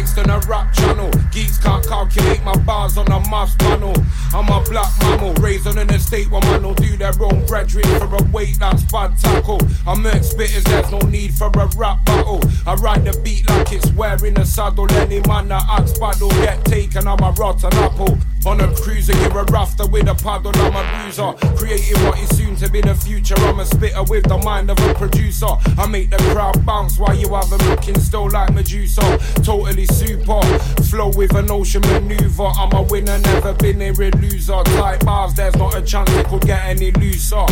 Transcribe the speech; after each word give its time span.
lyrics 0.00 0.12
than 0.12 0.30
a 0.30 0.38
rap 0.40 0.72
channel. 0.72 1.10
Geeks 1.32 1.58
can't 1.58 1.86
calculate 1.86 2.42
my 2.42 2.56
bars 2.58 2.96
on 2.96 3.06
a 3.08 3.20
maths 3.30 3.54
panel. 3.56 3.94
I'm 4.32 4.48
a 4.48 4.62
black 4.68 4.90
mammal, 5.00 5.34
raised 5.34 5.66
on 5.66 5.78
an 5.78 5.90
estate 5.90 6.30
where 6.30 6.40
man 6.42 6.62
will 6.62 6.74
do 6.74 6.96
their 6.96 7.12
own 7.20 7.44
graduate 7.46 7.86
for 7.86 8.14
a 8.14 8.22
weight 8.30 8.58
that's 8.58 8.84
bad 8.84 9.18
tackle. 9.18 9.60
I'm 9.86 10.02
merc 10.02 10.22
spitters, 10.22 10.64
there's 10.64 10.90
no 10.90 10.98
need 11.08 11.34
for 11.34 11.48
a 11.48 11.66
rap 11.76 12.04
battle. 12.04 12.40
I 12.66 12.74
ride 12.74 13.04
the 13.04 13.18
beat 13.20 13.48
like 13.48 13.72
it's 13.72 13.90
wearing 13.92 14.38
a 14.38 14.46
saddle. 14.46 14.90
Any 14.92 15.20
man 15.20 15.48
that 15.48 15.64
acts 15.68 15.98
bad 15.98 16.20
will 16.20 16.30
get 16.30 16.64
taken, 16.64 17.06
I'm 17.06 17.22
a 17.22 17.32
rotten 17.32 17.72
apple. 17.74 18.18
On 18.46 18.58
a 18.58 18.74
cruiser, 18.74 19.12
you're 19.18 19.38
a 19.38 19.44
rafter 19.52 19.86
with 19.86 20.08
a 20.08 20.14
paddle, 20.14 20.52
I'm 20.54 20.74
a 20.74 21.02
bruiser. 21.02 21.32
Creating 21.56 22.02
what 22.04 22.18
is 22.18 22.36
soon 22.36 22.56
to 22.56 22.70
be 22.70 22.80
the 22.80 22.94
future, 22.94 23.34
I'm 23.38 23.60
a 23.60 23.66
spitter 23.66 24.02
with 24.04 24.24
the 24.28 24.38
mind 24.38 24.70
of 24.70 24.78
a 24.78 24.94
producer. 24.94 25.46
I 25.76 25.86
make 25.86 26.08
the 26.08 26.16
crowd 26.32 26.64
bounce 26.64 26.98
while 26.98 27.14
you 27.14 27.34
have 27.34 27.50
them 27.50 27.60
looking 27.68 27.98
still 28.00 28.30
like 28.30 28.52
Medusa. 28.54 29.18
Totally 29.42 29.84
super, 29.86 30.40
flow 30.84 31.10
with 31.10 31.34
an 31.34 31.50
ocean 31.50 31.82
maneuver. 31.82 32.44
I'm 32.44 32.72
a 32.72 32.82
winner, 32.82 33.18
never 33.18 33.52
been 33.52 33.82
a 33.82 33.92
loser. 33.92 34.62
Tight 34.64 35.04
bars, 35.04 35.34
there's 35.34 35.56
not 35.56 35.76
a 35.76 35.82
chance 35.82 36.10
it 36.12 36.26
could 36.26 36.46
get 36.46 36.64
any 36.64 36.92
looser. 36.92 37.44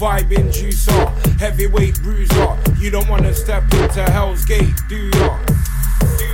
Vibing 0.00 0.50
juicer, 0.50 1.38
heavyweight 1.38 1.96
bruiser. 2.02 2.56
You 2.78 2.90
don't 2.90 3.08
wanna 3.10 3.34
step 3.34 3.64
into 3.74 4.02
Hell's 4.10 4.46
Gate? 4.46 4.72
Do 4.88 4.96
ya? 5.18 5.38
Do 6.16 6.29